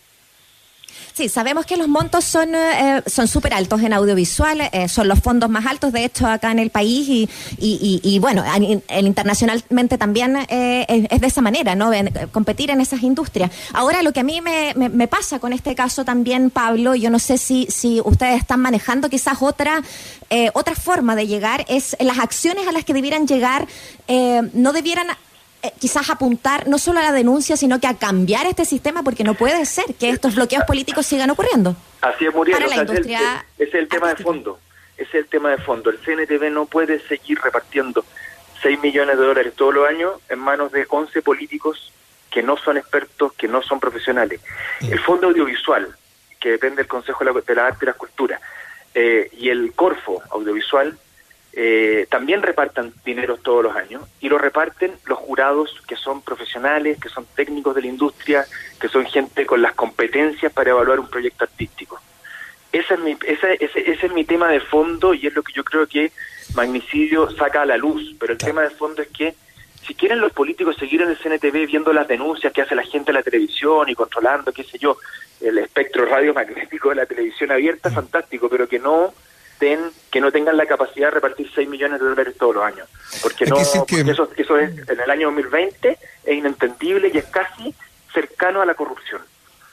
Sí, 1.16 1.28
sabemos 1.28 1.64
que 1.64 1.76
los 1.76 1.86
montos 1.86 2.24
son 2.24 2.56
eh, 2.56 3.00
son 3.06 3.28
súper 3.28 3.54
altos 3.54 3.80
en 3.82 3.92
audiovisual, 3.92 4.68
eh, 4.72 4.88
son 4.88 5.06
los 5.06 5.20
fondos 5.20 5.48
más 5.48 5.64
altos, 5.64 5.92
de 5.92 6.04
hecho, 6.04 6.26
acá 6.26 6.50
en 6.50 6.58
el 6.58 6.70
país 6.70 7.08
y, 7.08 7.28
y, 7.56 8.00
y, 8.02 8.18
bueno, 8.18 8.42
el, 8.88 9.06
internacionalmente 9.06 9.96
también 9.96 10.36
eh, 10.48 11.06
es, 11.08 11.20
de 11.20 11.26
esa 11.28 11.40
manera, 11.40 11.76
¿no? 11.76 11.92
competir 12.32 12.70
en 12.70 12.80
esas 12.80 13.04
industrias. 13.04 13.52
Ahora, 13.74 14.02
lo 14.02 14.12
que 14.12 14.18
a 14.18 14.22
mí 14.24 14.40
me, 14.40 14.74
me, 14.74 15.06
pasa 15.06 15.38
con 15.38 15.52
este 15.52 15.76
caso 15.76 16.04
también, 16.04 16.50
Pablo, 16.50 16.96
yo 16.96 17.10
no 17.10 17.20
sé 17.20 17.38
si, 17.38 17.68
si 17.70 18.00
ustedes 18.04 18.40
están 18.40 18.58
manejando 18.58 19.08
quizás 19.08 19.40
otra, 19.40 19.82
otra 20.54 20.74
forma 20.74 21.14
de 21.14 21.28
llegar, 21.28 21.64
es 21.68 21.96
las 22.00 22.18
acciones 22.18 22.66
a 22.66 22.72
las 22.72 22.84
que 22.84 22.92
debieran 22.92 23.28
llegar, 23.28 23.68
no 24.52 24.72
debieran 24.72 25.06
eh, 25.64 25.72
quizás 25.80 26.10
apuntar 26.10 26.68
no 26.68 26.76
solo 26.76 27.00
a 27.00 27.02
la 27.02 27.12
denuncia, 27.12 27.56
sino 27.56 27.80
que 27.80 27.86
a 27.86 27.94
cambiar 27.94 28.46
este 28.46 28.66
sistema, 28.66 29.02
porque 29.02 29.24
no 29.24 29.32
puede 29.32 29.64
ser 29.64 29.94
que 29.98 30.10
estos 30.10 30.34
bloqueos 30.34 30.64
políticos 30.64 31.06
sigan 31.06 31.30
ocurriendo. 31.30 31.74
Así 32.02 32.26
es, 32.26 32.34
Muriel. 32.34 32.62
Para 32.62 32.82
industria 32.82 33.46
es 33.58 33.74
el, 33.74 33.88
tema 33.88 34.12
de 34.12 34.22
fondo. 34.22 34.58
es 34.98 35.14
el 35.14 35.26
tema 35.26 35.50
de 35.50 35.56
fondo. 35.56 35.88
El 35.88 35.98
CNTV 36.00 36.50
no 36.50 36.66
puede 36.66 37.00
seguir 37.08 37.40
repartiendo 37.40 38.04
6 38.60 38.78
millones 38.80 39.18
de 39.18 39.24
dólares 39.24 39.54
todos 39.56 39.72
los 39.72 39.88
años 39.88 40.12
en 40.28 40.38
manos 40.38 40.70
de 40.70 40.86
11 40.86 41.22
políticos 41.22 41.90
que 42.30 42.42
no 42.42 42.58
son 42.58 42.76
expertos, 42.76 43.32
que 43.32 43.48
no 43.48 43.62
son 43.62 43.80
profesionales. 43.80 44.42
El 44.82 44.98
Fondo 44.98 45.28
Audiovisual, 45.28 45.96
que 46.38 46.50
depende 46.50 46.76
del 46.76 46.88
Consejo 46.88 47.24
de 47.24 47.54
la, 47.54 47.66
Arte 47.66 47.84
y 47.84 47.86
la 47.86 47.94
Cultura, 47.94 48.38
eh, 48.94 49.30
y 49.32 49.48
el 49.48 49.72
Corfo 49.72 50.22
Audiovisual, 50.30 50.98
eh, 51.56 52.06
también 52.10 52.42
repartan 52.42 52.92
dinero 53.04 53.36
todos 53.36 53.62
los 53.62 53.76
años 53.76 54.02
y 54.20 54.28
lo 54.28 54.38
reparten 54.38 54.92
los 55.06 55.18
jurados 55.18 55.80
que 55.86 55.94
son 55.94 56.20
profesionales, 56.20 56.98
que 57.00 57.08
son 57.08 57.26
técnicos 57.36 57.76
de 57.76 57.82
la 57.82 57.86
industria, 57.86 58.44
que 58.80 58.88
son 58.88 59.06
gente 59.06 59.46
con 59.46 59.62
las 59.62 59.74
competencias 59.74 60.52
para 60.52 60.70
evaluar 60.70 60.98
un 60.98 61.08
proyecto 61.08 61.44
artístico. 61.44 62.00
Ese 62.72 62.94
es 62.94 63.00
mi, 63.00 63.16
ese, 63.24 63.56
ese, 63.60 64.06
es 64.06 64.12
mi 64.12 64.24
tema 64.24 64.48
de 64.48 64.58
fondo 64.58 65.14
y 65.14 65.28
es 65.28 65.34
lo 65.34 65.44
que 65.44 65.52
yo 65.52 65.62
creo 65.62 65.86
que 65.86 66.10
Magnicidio 66.56 67.30
saca 67.30 67.62
a 67.62 67.66
la 67.66 67.76
luz, 67.76 68.16
pero 68.18 68.32
el 68.32 68.38
tema 68.38 68.62
de 68.62 68.70
fondo 68.70 69.02
es 69.02 69.08
que 69.08 69.34
si 69.86 69.94
quieren 69.94 70.20
los 70.20 70.32
políticos 70.32 70.76
seguir 70.76 71.02
en 71.02 71.10
el 71.10 71.18
CNTV 71.18 71.66
viendo 71.66 71.92
las 71.92 72.08
denuncias 72.08 72.52
que 72.52 72.62
hace 72.62 72.74
la 72.74 72.82
gente 72.82 73.12
en 73.12 73.16
la 73.16 73.22
televisión 73.22 73.88
y 73.88 73.94
controlando, 73.94 74.52
qué 74.52 74.64
sé 74.64 74.78
yo, 74.78 74.96
el 75.40 75.58
espectro 75.58 76.04
radiomagnético 76.04 76.88
de 76.88 76.96
la 76.96 77.06
televisión 77.06 77.52
abierta, 77.52 77.90
fantástico, 77.90 78.48
pero 78.48 78.66
que 78.66 78.80
no 78.80 79.14
que 79.58 80.20
no 80.20 80.30
tengan 80.30 80.56
la 80.56 80.66
capacidad 80.66 81.08
de 81.08 81.12
repartir 81.12 81.50
6 81.54 81.68
millones 81.68 82.00
de 82.00 82.06
dólares 82.06 82.34
todos 82.38 82.54
los 82.54 82.64
años. 82.64 82.88
Porque, 83.22 83.46
no, 83.46 83.58
eso, 83.58 83.86
eso 84.36 84.58
es 84.58 84.70
en 84.88 85.00
el 85.00 85.10
año 85.10 85.28
2020 85.28 85.98
es 86.24 86.34
inentendible 86.34 87.10
y 87.12 87.18
es 87.18 87.24
casi 87.26 87.74
cercano 88.12 88.62
a 88.62 88.66
la 88.66 88.74
corrupción. 88.74 89.22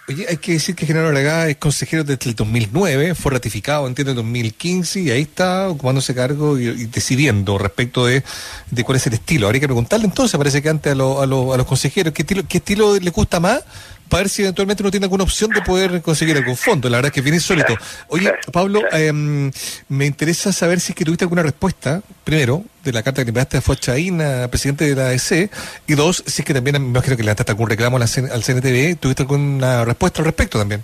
Oye, 0.10 0.26
hay 0.28 0.38
que 0.38 0.54
decir 0.54 0.76
que 0.76 0.86
Genaro 0.86 1.12
Legada 1.12 1.48
es 1.48 1.58
consejero 1.58 2.04
desde 2.04 2.30
el 2.30 2.36
2009, 2.36 3.14
fue 3.16 3.32
ratificado, 3.34 3.88
entiendo, 3.88 4.12
en 4.12 4.18
2015 4.18 5.00
y 5.00 5.12
ahí 5.12 5.22
está 5.22 5.70
ocupándose 5.70 6.16
cargo 6.16 6.58
y, 6.58 6.86
decidiendo 6.88 7.58
respecto 7.58 8.08
de, 8.08 8.24
de, 8.72 8.84
cuál 8.84 8.98
es 8.98 9.08
el 9.08 9.14
estilo. 9.14 9.46
Habría 9.46 9.62
que 9.62 9.68
preguntarle 9.68 10.06
entonces, 10.06 10.38
parece 10.38 10.62
que 10.62 10.70
antes 10.70 10.92
a, 10.92 10.96
a, 10.96 11.24
a 11.24 11.26
los 11.28 11.66
consejeros, 11.66 12.14
¿qué 12.14 12.24
estilo, 12.24 12.44
¿qué 12.50 12.58
estilo 12.58 12.98
le 13.00 13.12
gusta 13.12 13.40
más 13.40 13.64
para 14.12 14.24
ver 14.24 14.30
si 14.30 14.42
eventualmente 14.42 14.84
no 14.84 14.92
tiene 14.92 15.06
alguna 15.06 15.24
opción 15.24 15.52
de 15.52 15.62
poder 15.62 16.02
conseguir 16.02 16.36
algún 16.36 16.58
fondo. 16.58 16.90
La 16.90 16.98
verdad 16.98 17.08
es 17.08 17.14
que 17.14 17.20
es 17.22 17.24
bien 17.24 17.36
insólito. 17.36 17.78
Oye, 18.10 18.34
Pablo, 18.52 18.82
em, 18.92 19.50
me 19.88 20.06
interesa 20.06 20.52
saber 20.52 20.82
si 20.82 20.92
es 20.92 20.98
que 20.98 21.06
tuviste 21.06 21.24
alguna 21.24 21.44
respuesta, 21.44 22.02
primero, 22.26 22.66
de 22.84 22.92
la 22.92 23.04
carta 23.04 23.24
que 23.24 23.30
enviaste 23.30 23.56
a 23.56 23.62
Fochaín, 23.62 24.22
presidente 24.50 24.84
de 24.84 24.96
la 24.96 25.08
AEC, 25.08 25.50
y 25.88 25.94
dos, 25.96 26.26
si 26.28 26.42
es 26.42 26.46
que 26.46 26.54
también 26.54 26.82
me 26.82 26.90
imagino 26.90 27.16
que 27.16 27.24
levantaste 27.24 27.54
algún 27.54 27.70
reclamo 27.70 27.96
al 27.96 28.10
CNTV, 28.10 28.98
¿tuviste 29.00 29.24
alguna 29.24 29.86
respuesta 29.86 30.20
al 30.20 30.26
respecto 30.26 30.60
también? 30.60 30.84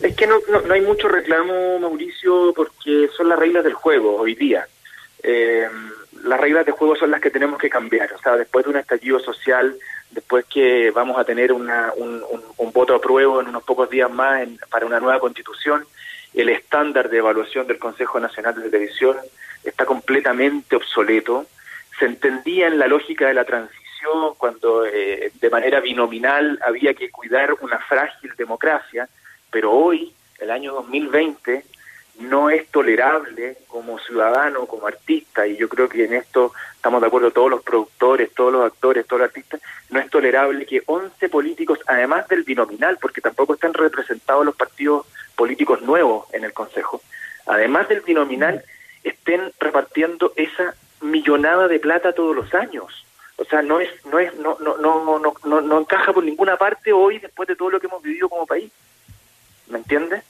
Es 0.00 0.16
que 0.16 0.26
no, 0.26 0.40
no, 0.50 0.74
hay 0.74 0.80
mucho 0.80 1.06
reclamo, 1.06 1.78
Mauricio, 1.78 2.52
porque 2.56 3.08
son 3.16 3.28
las 3.28 3.38
reglas 3.38 3.62
del 3.62 3.74
juego 3.74 4.16
hoy 4.16 4.34
día. 4.34 4.66
Eh, 5.22 5.68
las 6.24 6.40
reglas 6.40 6.66
de 6.66 6.72
juego 6.72 6.96
son 6.96 7.12
las 7.12 7.20
que 7.20 7.30
tenemos 7.30 7.58
que 7.60 7.70
cambiar. 7.70 8.12
O 8.12 8.18
sea, 8.18 8.36
después 8.36 8.64
de 8.64 8.72
un 8.72 8.78
estallido 8.78 9.20
social, 9.20 9.76
después 10.10 10.44
que 10.46 10.90
vamos 10.90 11.18
a 11.18 11.24
tener 11.24 11.52
una, 11.52 11.92
un, 11.96 12.72
voto 12.72 12.94
a 12.94 13.00
prueba 13.00 13.40
en 13.40 13.48
unos 13.48 13.64
pocos 13.64 13.90
días 13.90 14.10
más 14.10 14.46
para 14.70 14.86
una 14.86 15.00
nueva 15.00 15.18
constitución, 15.18 15.84
el 16.34 16.48
estándar 16.48 17.08
de 17.08 17.18
evaluación 17.18 17.66
del 17.66 17.78
Consejo 17.78 18.20
Nacional 18.20 18.54
de 18.54 18.70
Televisión 18.70 19.16
está 19.64 19.84
completamente 19.84 20.76
obsoleto. 20.76 21.46
Se 21.98 22.04
entendía 22.04 22.68
en 22.68 22.78
la 22.78 22.86
lógica 22.86 23.26
de 23.26 23.34
la 23.34 23.44
transición 23.44 24.34
cuando 24.36 24.86
eh, 24.86 25.32
de 25.40 25.50
manera 25.50 25.80
binominal 25.80 26.58
había 26.64 26.94
que 26.94 27.10
cuidar 27.10 27.54
una 27.60 27.78
frágil 27.78 28.32
democracia, 28.36 29.08
pero 29.50 29.72
hoy, 29.72 30.14
el 30.38 30.50
año 30.50 30.74
2020, 30.74 31.64
no 32.18 32.50
es 32.50 32.68
tolerable 32.68 33.58
como 33.68 33.98
ciudadano, 34.00 34.66
como 34.66 34.86
artista, 34.86 35.46
y 35.46 35.56
yo 35.56 35.68
creo 35.68 35.88
que 35.88 36.04
en 36.04 36.14
esto 36.14 36.52
estamos 36.74 37.00
de 37.00 37.06
acuerdo 37.06 37.30
todos 37.30 37.50
los 37.50 37.62
productores, 37.62 38.34
todos 38.34 38.52
los 38.52 38.64
actores, 38.64 39.06
todos 39.06 39.20
los 39.20 39.28
artistas, 39.28 39.60
no 39.90 40.00
es 40.00 40.10
tolerable 40.10 40.66
que 40.66 40.82
11 40.84 41.28
políticos, 41.28 41.78
además 41.86 42.26
del 42.28 42.42
binominal, 42.42 42.98
porque 43.00 43.20
tampoco 43.20 43.54
están 43.54 43.72
representados 43.72 44.44
los 44.44 44.56
partidos 44.56 45.06
políticos 45.36 45.80
nuevos 45.82 46.26
en 46.32 46.44
el 46.44 46.52
Consejo, 46.52 47.00
además 47.46 47.88
del 47.88 48.00
binominal, 48.00 48.64
estén 49.04 49.52
repartiendo 49.60 50.32
esa 50.34 50.74
millonada 51.00 51.68
de 51.68 51.78
plata 51.78 52.12
todos 52.12 52.34
los 52.34 52.52
años. 52.52 53.06
O 53.36 53.44
sea, 53.44 53.62
no 53.62 53.78
es, 53.78 53.88
no 54.06 54.18
es, 54.18 54.34
no, 54.34 54.58
no, 54.60 54.76
no, 54.78 55.20
no, 55.20 55.34
no, 55.44 55.60
no 55.60 55.80
encaja 55.80 56.12
por 56.12 56.24
ninguna 56.24 56.56
parte 56.56 56.92
hoy 56.92 57.20
después 57.20 57.46
de 57.46 57.54
todo 57.54 57.70
lo 57.70 57.78
que 57.78 57.86
hemos 57.86 58.02
vivido 58.02 58.28
como 58.28 58.44
país. 58.44 58.72
¿Me 59.68 59.78
entiendes? 59.78 60.24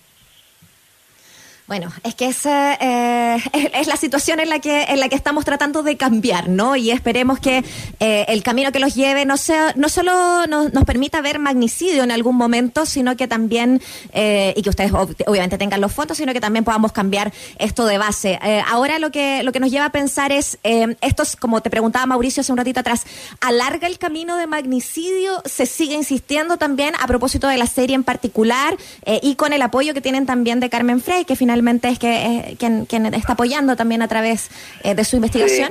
Bueno, 1.68 1.92
es 2.02 2.14
que 2.14 2.28
es, 2.28 2.46
eh, 2.46 3.36
es 3.74 3.86
la 3.86 3.96
situación 3.96 4.40
en 4.40 4.48
la 4.48 4.58
que 4.58 4.84
en 4.84 5.00
la 5.00 5.10
que 5.10 5.16
estamos 5.16 5.44
tratando 5.44 5.82
de 5.82 5.98
cambiar, 5.98 6.48
¿no? 6.48 6.76
Y 6.76 6.90
esperemos 6.90 7.40
que 7.40 7.62
eh, 8.00 8.24
el 8.28 8.42
camino 8.42 8.72
que 8.72 8.78
los 8.78 8.94
lleve 8.94 9.26
no 9.26 9.36
sea 9.36 9.74
no 9.76 9.90
solo 9.90 10.46
nos, 10.46 10.70
permita 10.86 11.20
ver 11.20 11.38
magnicidio 11.38 12.04
en 12.04 12.10
algún 12.10 12.36
momento, 12.36 12.86
sino 12.86 13.18
que 13.18 13.28
también 13.28 13.82
eh, 14.14 14.54
y 14.56 14.62
que 14.62 14.70
ustedes 14.70 14.92
obviamente 14.94 15.58
tengan 15.58 15.82
los 15.82 15.92
fondos, 15.92 16.16
sino 16.16 16.32
que 16.32 16.40
también 16.40 16.64
podamos 16.64 16.92
cambiar 16.92 17.34
esto 17.58 17.84
de 17.84 17.98
base. 17.98 18.38
ahora 18.66 18.98
lo 18.98 19.10
que 19.10 19.42
lo 19.42 19.52
que 19.52 19.60
nos 19.60 19.70
lleva 19.70 19.84
a 19.84 19.92
pensar 19.92 20.32
es 20.32 20.58
estos, 20.62 21.36
como 21.36 21.60
te 21.60 21.68
preguntaba 21.68 22.06
Mauricio 22.06 22.40
hace 22.40 22.50
un 22.50 22.56
ratito 22.56 22.80
atrás, 22.80 23.04
alarga 23.42 23.86
el 23.86 23.98
camino 23.98 24.38
de 24.38 24.46
magnicidio, 24.46 25.42
se 25.44 25.66
sigue 25.66 25.94
insistiendo 25.94 26.56
también 26.56 26.94
a 26.98 27.06
propósito 27.06 27.46
de 27.46 27.58
la 27.58 27.66
serie 27.66 27.94
en 27.94 28.04
particular 28.04 28.74
y 29.20 29.34
con 29.34 29.52
el 29.52 29.60
apoyo 29.60 29.92
que 29.92 30.00
tienen 30.00 30.24
también 30.24 30.60
de 30.60 30.70
Carmen 30.70 31.02
Frey, 31.02 31.26
que 31.26 31.36
finalmente 31.36 31.57
es 31.82 31.98
que 31.98 32.10
eh, 32.10 32.56
quien, 32.58 33.14
está 33.14 33.34
apoyando 33.34 33.76
también 33.76 34.02
a 34.02 34.08
través 34.08 34.50
eh, 34.84 34.94
de 34.94 35.04
su 35.04 35.16
investigación. 35.16 35.70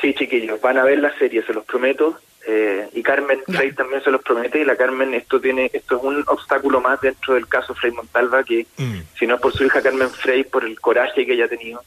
Sí. 0.00 0.14
chiquillos, 0.14 0.60
van 0.60 0.78
a 0.78 0.84
ver 0.84 0.98
la 0.98 1.16
serie, 1.18 1.42
se 1.44 1.52
los 1.52 1.64
prometo. 1.64 2.18
Eh, 2.44 2.88
y 2.94 3.02
Carmen 3.04 3.38
Frey 3.46 3.70
también 3.72 4.02
se 4.02 4.10
los 4.10 4.20
promete 4.20 4.60
y 4.60 4.64
la 4.64 4.74
Carmen 4.74 5.14
esto 5.14 5.40
tiene 5.40 5.70
esto 5.72 5.96
es 5.96 6.02
un 6.02 6.24
obstáculo 6.26 6.80
más 6.80 7.00
dentro 7.00 7.34
del 7.34 7.46
caso 7.46 7.72
Frey 7.72 7.92
Montalva 7.92 8.42
que 8.42 8.66
mm. 8.78 8.98
si 9.16 9.28
no 9.28 9.36
es 9.36 9.40
por 9.40 9.52
su 9.52 9.64
hija 9.64 9.80
Carmen 9.80 10.10
Frey 10.10 10.42
por 10.42 10.64
el 10.64 10.80
coraje 10.80 11.24
que 11.24 11.34
ella 11.34 11.44
ha 11.44 11.48
tenido 11.48 11.84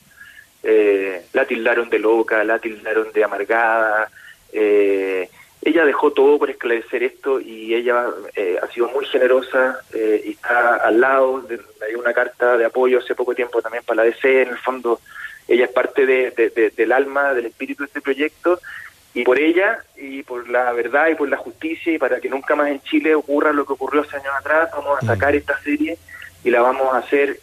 la 1.34 1.46
tildaron 1.46 1.90
de 1.90 2.00
loca 2.00 2.42
la 2.46 2.60
tildaron 2.60 3.12
de 3.12 3.24
amargada 3.26 4.10
eh, 4.54 5.30
ella 5.66 5.84
dejó 5.84 6.12
todo 6.12 6.38
por 6.38 6.52
esclarecer 6.52 7.02
esto 7.02 7.40
y 7.40 7.74
ella 7.74 8.06
eh, 8.36 8.60
ha 8.62 8.68
sido 8.68 8.88
muy 8.90 9.04
generosa 9.06 9.80
eh, 9.94 10.22
y 10.24 10.32
está 10.32 10.76
al 10.76 11.02
lado. 11.02 11.42
De, 11.42 11.60
hay 11.86 11.96
una 11.96 12.14
carta 12.14 12.56
de 12.56 12.66
apoyo 12.66 13.00
hace 13.00 13.16
poco 13.16 13.34
tiempo 13.34 13.64
también 13.64 13.84
para 13.84 14.04
la 14.04 14.04
DC. 14.04 14.44
En 14.44 14.50
el 14.50 14.60
fondo, 14.60 15.02
ella 15.48 15.66
es 15.66 15.72
parte 15.72 16.06
de, 16.06 16.72
del 16.76 16.92
alma, 16.92 17.34
del 17.34 17.48
espíritu 17.48 17.82
de 17.82 17.88
este 17.88 18.02
proyecto. 18.02 18.60
Y 19.16 19.24
por 19.24 19.40
ella, 19.40 19.84
y 19.98 20.22
por 20.22 20.48
la 20.50 20.72
verdad 20.72 21.08
y 21.08 21.16
por 21.16 21.30
la 21.30 21.38
justicia, 21.38 21.92
y 21.92 21.98
para 21.98 22.22
que 22.22 22.30
nunca 22.30 22.56
más 22.56 22.70
en 22.70 22.82
Chile 22.82 23.16
ocurra 23.16 23.52
lo 23.52 23.66
que 23.66 23.74
ocurrió 23.74 24.02
hace 24.02 24.18
años 24.18 24.36
atrás, 24.38 24.70
vamos 24.72 25.02
a 25.02 25.06
sacar 25.08 25.36
esta 25.36 25.60
serie 25.64 25.98
y 26.44 26.52
la 26.52 26.62
vamos 26.62 26.94
a 26.94 27.00
hacer 27.00 27.40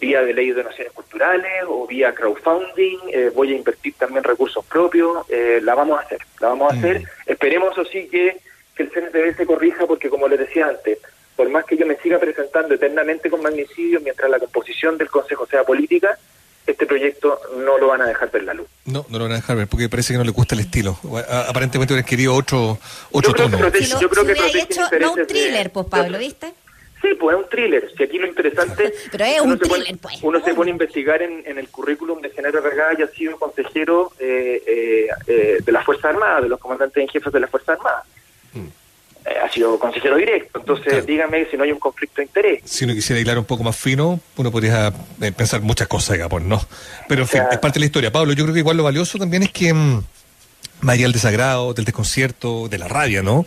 vía 0.00 0.22
de 0.22 0.32
ley 0.32 0.48
de 0.48 0.62
donaciones 0.62 0.92
culturales 0.92 1.64
o 1.68 1.86
vía 1.86 2.14
crowdfunding, 2.14 2.98
eh, 3.12 3.30
voy 3.34 3.52
a 3.52 3.56
invertir 3.56 3.94
también 3.94 4.24
recursos 4.24 4.64
propios, 4.64 5.24
eh, 5.28 5.60
la 5.62 5.74
vamos 5.74 5.98
a 5.98 6.02
hacer, 6.02 6.18
la 6.40 6.48
vamos 6.48 6.72
a 6.72 6.76
hacer. 6.76 7.00
Mm. 7.00 7.06
Esperemos, 7.26 7.72
eso 7.72 7.84
sí, 7.84 8.08
que, 8.08 8.40
que 8.74 8.82
el 8.82 8.90
CNTV 8.90 9.36
se 9.36 9.46
corrija, 9.46 9.86
porque 9.86 10.08
como 10.08 10.26
les 10.26 10.40
decía 10.40 10.66
antes, 10.66 10.98
por 11.36 11.48
más 11.50 11.64
que 11.64 11.76
yo 11.76 11.86
me 11.86 11.96
siga 11.96 12.18
presentando 12.18 12.74
eternamente 12.74 13.30
con 13.30 13.42
magnicidio, 13.42 14.00
mientras 14.00 14.30
la 14.30 14.38
composición 14.38 14.98
del 14.98 15.10
Consejo 15.10 15.46
sea 15.46 15.64
política, 15.64 16.18
este 16.66 16.86
proyecto 16.86 17.40
no 17.58 17.78
lo 17.78 17.88
van 17.88 18.02
a 18.02 18.06
dejar 18.06 18.30
ver 18.30 18.44
la 18.44 18.54
luz. 18.54 18.68
No, 18.84 19.06
no 19.08 19.18
lo 19.18 19.24
van 19.24 19.32
a 19.32 19.36
dejar 19.36 19.56
ver, 19.56 19.66
porque 19.68 19.88
parece 19.88 20.12
que 20.12 20.18
no 20.18 20.24
le 20.24 20.30
gusta 20.30 20.54
el 20.54 20.62
estilo. 20.62 20.98
Aparentemente 21.48 21.92
hubieran 21.92 22.08
querido 22.08 22.34
otro, 22.34 22.78
otro 23.10 23.34
tono. 23.34 23.58
yo 23.58 24.08
creo 24.08 24.24
que 24.24 24.32
hecho, 24.32 24.82
no 25.00 25.12
un 25.12 25.26
thriller, 25.26 25.70
pues 25.70 25.86
Pablo, 25.86 26.18
¿viste? 26.18 26.52
Sí, 27.10 27.16
pues 27.16 27.36
es 27.36 27.42
un 27.42 27.50
thriller. 27.50 27.90
Si 27.96 28.02
aquí 28.04 28.18
lo 28.18 28.26
interesante. 28.26 28.92
Pero 29.10 29.24
es 29.24 29.40
un 29.40 29.58
thriller, 29.58 29.98
pues. 29.98 30.18
Uno 30.22 30.40
se 30.44 30.54
pone 30.54 30.70
a 30.70 30.72
investigar 30.72 31.20
en, 31.22 31.42
en 31.44 31.58
el 31.58 31.68
currículum 31.68 32.20
de 32.20 32.30
Genaro 32.30 32.60
Regada 32.60 32.92
y 32.98 33.02
ha 33.02 33.08
sido 33.08 33.36
consejero 33.38 34.12
eh, 34.20 34.62
eh, 34.66 35.06
eh, 35.26 35.58
de 35.64 35.72
la 35.72 35.82
Fuerza 35.82 36.10
Armada, 36.10 36.40
de 36.40 36.48
los 36.48 36.60
comandantes 36.60 37.02
en 37.02 37.08
jefes 37.08 37.32
de 37.32 37.40
la 37.40 37.48
Fuerza 37.48 37.72
Armada. 37.72 38.04
Mm. 38.52 38.66
ha 39.44 39.48
sido 39.50 39.78
consejero 39.78 40.16
directo. 40.16 40.60
Entonces, 40.60 41.04
dígame 41.04 41.46
si 41.46 41.56
no 41.56 41.64
hay 41.64 41.72
un 41.72 41.80
conflicto 41.80 42.16
de 42.20 42.24
interés. 42.24 42.60
Si 42.64 42.84
uno 42.84 42.94
quisiera 42.94 43.20
hilar 43.20 43.38
un 43.38 43.44
poco 43.44 43.64
más 43.64 43.76
fino, 43.76 44.20
uno 44.36 44.52
podría 44.52 44.92
pensar 45.36 45.62
muchas 45.62 45.88
cosas, 45.88 46.14
digamos, 46.14 46.42
¿no? 46.42 46.60
Pero 47.08 47.22
en 47.22 47.28
fin, 47.28 47.42
es 47.50 47.58
parte 47.58 47.78
de 47.78 47.80
la 47.80 47.86
historia. 47.86 48.12
Pablo, 48.12 48.34
yo 48.34 48.44
creo 48.44 48.54
que 48.54 48.60
igual 48.60 48.76
lo 48.76 48.84
valioso 48.84 49.18
también 49.18 49.42
es 49.42 49.52
que. 49.52 49.74
Mm, 49.74 50.04
María 50.80 51.04
del 51.04 51.12
desagrado, 51.12 51.74
del 51.74 51.84
desconcierto, 51.84 52.68
de 52.68 52.78
la 52.78 52.88
rabia, 52.88 53.22
¿no? 53.22 53.44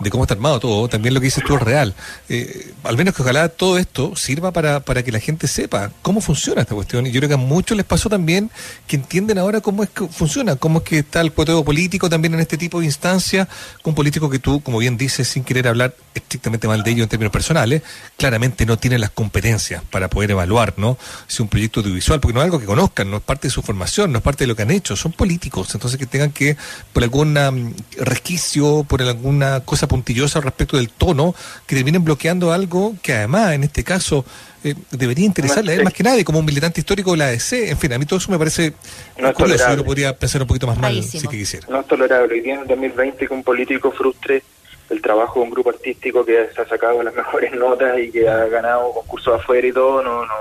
De 0.00 0.10
cómo 0.10 0.24
está 0.24 0.34
armado 0.34 0.60
todo, 0.60 0.88
también 0.88 1.14
lo 1.14 1.20
que 1.20 1.26
dices 1.26 1.44
tú 1.44 1.56
es 1.56 1.62
real. 1.62 1.94
Eh, 2.28 2.72
al 2.84 2.96
menos 2.96 3.14
que 3.14 3.22
ojalá 3.22 3.48
todo 3.48 3.78
esto 3.78 4.14
sirva 4.16 4.52
para, 4.52 4.80
para 4.80 5.02
que 5.02 5.12
la 5.12 5.20
gente 5.20 5.48
sepa 5.48 5.90
cómo 6.02 6.20
funciona 6.20 6.62
esta 6.62 6.74
cuestión. 6.74 7.06
Y 7.06 7.12
yo 7.12 7.20
creo 7.20 7.28
que 7.28 7.34
a 7.34 7.38
muchos 7.38 7.76
les 7.76 7.86
pasó 7.86 8.08
también 8.08 8.50
que 8.86 8.96
entienden 8.96 9.38
ahora 9.38 9.60
cómo 9.60 9.82
es 9.82 9.90
que 9.90 10.06
funciona, 10.08 10.56
cómo 10.56 10.78
es 10.78 10.84
que 10.84 10.98
está 10.98 11.20
el 11.20 11.32
cuoteo 11.32 11.64
político 11.64 12.08
también 12.08 12.34
en 12.34 12.40
este 12.40 12.56
tipo 12.56 12.80
de 12.80 12.86
instancias, 12.86 13.48
con 13.82 13.94
políticos 13.94 14.30
que 14.30 14.38
tú, 14.38 14.60
como 14.60 14.78
bien 14.78 14.96
dices, 14.96 15.28
sin 15.28 15.44
querer 15.44 15.68
hablar 15.68 15.94
estrictamente 16.14 16.68
mal 16.68 16.82
de 16.82 16.90
ellos 16.90 17.02
en 17.04 17.08
términos 17.08 17.32
personales, 17.32 17.82
claramente 18.16 18.66
no 18.66 18.78
tienen 18.78 19.00
las 19.00 19.10
competencias 19.10 19.82
para 19.90 20.08
poder 20.08 20.30
evaluar, 20.30 20.74
¿no? 20.76 20.98
Si 21.26 21.42
un 21.42 21.48
proyecto 21.48 21.80
audiovisual, 21.80 22.20
porque 22.20 22.34
no 22.34 22.40
es 22.40 22.44
algo 22.44 22.58
que 22.58 22.66
conozcan, 22.66 23.10
no 23.10 23.18
es 23.18 23.22
parte 23.22 23.48
de 23.48 23.52
su 23.52 23.62
formación, 23.62 24.12
no 24.12 24.18
es 24.18 24.24
parte 24.24 24.44
de 24.44 24.48
lo 24.48 24.56
que 24.56 24.62
han 24.62 24.70
hecho, 24.70 24.96
son 24.96 25.12
políticos, 25.12 25.74
entonces 25.74 25.98
que 25.98 26.06
tengan 26.06 26.30
que 26.32 26.56
por 26.92 27.02
algún 27.02 27.34
mm, 27.34 27.74
resquicio, 27.98 28.84
por 28.88 29.02
alguna 29.02 29.60
cosa 29.60 29.86
puntillosa 29.88 30.40
respecto 30.40 30.76
del 30.76 30.90
tono, 30.90 31.34
que 31.66 31.76
terminen 31.76 32.04
bloqueando 32.04 32.52
algo 32.52 32.94
que 33.02 33.14
además, 33.14 33.52
en 33.52 33.64
este 33.64 33.84
caso, 33.84 34.24
eh, 34.64 34.74
debería 34.90 35.24
interesarle 35.24 35.72
a 35.72 35.74
él 35.76 35.84
más 35.84 35.92
que 35.92 36.02
nadie, 36.02 36.24
como 36.24 36.40
un 36.40 36.44
militante 36.44 36.80
histórico 36.80 37.12
de 37.12 37.18
la 37.18 37.26
ADC. 37.26 37.70
En 37.70 37.78
fin, 37.78 37.92
a 37.92 37.98
mí 37.98 38.06
todo 38.06 38.18
eso 38.18 38.32
me 38.32 38.38
parece 38.38 38.72
no 39.16 39.32
curioso. 39.32 39.76
Yo 39.76 39.84
podría 39.84 40.16
pensar 40.16 40.42
un 40.42 40.48
poquito 40.48 40.66
más 40.66 40.78
mal 40.78 41.02
si 41.04 41.20
que 41.20 41.38
quisiera. 41.38 41.66
No 41.70 41.80
es 41.80 41.86
tolerable. 41.86 42.34
Hoy 42.34 42.40
día 42.40 42.54
en 42.54 42.66
2020 42.66 43.28
que 43.28 43.32
un 43.32 43.44
político 43.44 43.92
frustre 43.92 44.42
el 44.90 45.00
trabajo 45.02 45.40
de 45.40 45.44
un 45.44 45.50
grupo 45.50 45.70
artístico 45.70 46.24
que 46.24 46.48
se 46.54 46.60
ha 46.60 46.68
sacado 46.68 47.02
las 47.02 47.14
mejores 47.22 47.52
notas 47.52 47.98
y 47.98 48.10
que 48.10 48.28
ha 48.28 48.46
ganado 48.46 48.92
concursos 48.92 49.40
afuera 49.40 49.66
y 49.66 49.72
todo, 49.72 50.02
no, 50.02 50.24
no, 50.24 50.34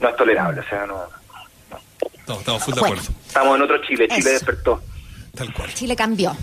no 0.00 0.08
es 0.08 0.16
tolerable. 0.16 0.60
O 0.60 0.64
sea, 0.64 0.86
no. 0.86 2.38
estamos 2.38 2.64
full 2.64 2.74
de 2.74 2.80
acuerdo. 2.80 3.02
Estamos 3.26 3.56
en 3.56 3.62
otro 3.62 3.82
Chile. 3.86 4.08
Chile 4.08 4.30
despertó. 4.30 4.82
Chile 5.74 5.96
cambió. 5.96 6.36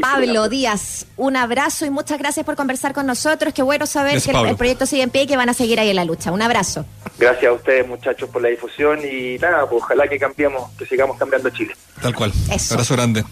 Pablo 0.00 0.48
Díaz, 0.48 1.06
un 1.16 1.36
abrazo 1.36 1.84
y 1.86 1.90
muchas 1.90 2.18
gracias 2.18 2.44
por 2.44 2.56
conversar 2.56 2.92
con 2.92 3.06
nosotros. 3.06 3.52
Qué 3.52 3.62
bueno 3.62 3.86
saber 3.86 4.20
que 4.20 4.30
el, 4.30 4.56
proyecto 4.56 4.86
sigue 4.86 5.02
en 5.02 5.10
pie 5.10 5.22
y 5.22 5.26
que 5.26 5.36
van 5.36 5.48
a 5.48 5.54
seguir 5.54 5.78
ahí 5.78 5.90
en 5.90 5.96
la 5.96 6.04
lucha. 6.04 6.32
Un 6.32 6.42
abrazo. 6.42 6.84
Gracias 7.18 7.50
a 7.50 7.52
ustedes, 7.52 7.86
muchachos, 7.86 8.28
por 8.30 8.42
la 8.42 8.48
difusión 8.48 9.00
y 9.00 9.38
nada, 9.38 9.68
pues 9.68 9.82
ojalá 9.82 10.08
que 10.08 10.18
cambiemos, 10.18 10.70
que 10.76 10.86
sigamos 10.86 11.18
cambiando 11.18 11.50
Chile. 11.50 11.74
Tal 12.00 12.14
cual. 12.14 12.32
Un 12.46 12.72
abrazo 12.72 12.94
grande. 12.94 13.24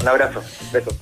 Un 0.00 0.08
abrazo. 0.08 0.42
Besos. 0.72 0.94